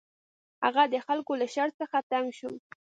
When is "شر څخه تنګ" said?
1.53-2.27